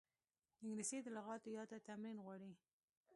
انګلیسي 0.63 0.97
د 1.03 1.07
لغاتو 1.17 1.53
یاد 1.57 1.67
ته 1.71 1.77
تمرین 1.87 2.17
غواړي 2.25 2.51